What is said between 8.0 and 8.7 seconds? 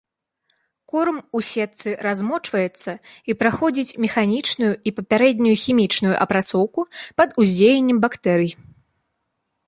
бактэрый.